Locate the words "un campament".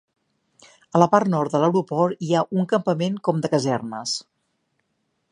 2.61-3.19